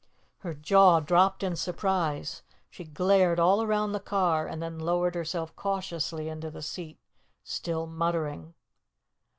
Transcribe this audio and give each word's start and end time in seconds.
Her 0.39 0.55
jaw 0.55 0.99
dropped 0.99 1.43
in 1.43 1.55
surprise, 1.55 2.41
she 2.71 2.83
glared 2.85 3.39
all 3.39 3.61
around 3.61 3.91
the 3.91 3.99
car, 3.99 4.47
and 4.47 4.59
then 4.59 4.79
lowered 4.79 5.13
herself 5.13 5.55
cautiously 5.55 6.27
into 6.27 6.49
the 6.49 6.63
seat, 6.63 6.97
still 7.43 7.85
muttering. 7.85 8.55